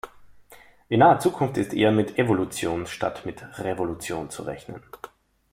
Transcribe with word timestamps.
In 0.89 0.97
naher 1.01 1.19
Zukunft 1.19 1.57
ist 1.57 1.75
eher 1.75 1.91
mit 1.91 2.17
Evolution 2.17 2.87
statt 2.87 3.23
mit 3.23 3.43
Revolution 3.59 4.31
zu 4.31 4.41
rechnen. 4.41 4.81